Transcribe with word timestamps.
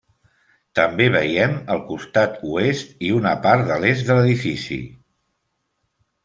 També 0.77 1.05
veiem 1.15 1.53
el 1.75 1.83
costat 1.89 2.39
oest 2.53 2.97
i 3.11 3.13
un 3.19 3.29
apart 3.33 3.67
de 3.69 3.79
l'est 3.85 4.03
de 4.09 4.17
l'edifici. 4.21 4.81